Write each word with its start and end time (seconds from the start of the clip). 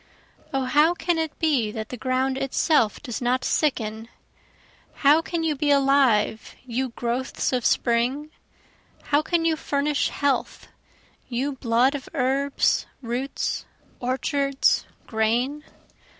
O 0.51 0.63
how 0.65 0.95
can 0.95 1.19
it 1.19 1.37
be 1.37 1.69
that 1.71 1.89
the 1.89 1.95
ground 1.95 2.35
itself 2.35 2.99
does 3.03 3.21
not 3.21 3.45
sicken? 3.45 4.07
How 5.05 5.21
can 5.21 5.43
you 5.43 5.55
be 5.55 5.69
alive 5.69 6.55
you 6.65 6.89
growths 6.89 7.53
of 7.53 7.63
spring? 7.63 8.31
How 9.03 9.21
can 9.21 9.45
you 9.45 9.55
furnish 9.55 10.09
health 10.09 10.69
you 11.29 11.51
blood 11.51 11.93
of 11.93 12.09
herbs, 12.15 12.87
roots, 13.03 13.65
orchards, 13.99 14.87
grain? 15.05 15.63